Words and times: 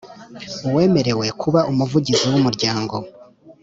Uwemerwe 0.67 1.25
kuba 1.41 1.59
Umuvugizi 1.71 2.25
w 2.31 2.35
Umuryango 2.39 2.95